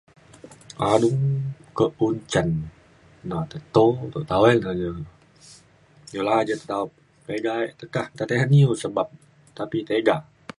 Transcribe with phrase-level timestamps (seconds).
[0.91, 1.21] adung
[1.77, 2.49] ke pu'un cen
[3.29, 4.89] na teto te tawai le keja
[6.13, 6.89] ngelaa ja tetaup
[7.27, 9.07] tiga ek teka nta tesen iu sebab
[9.57, 10.15] tapi tiga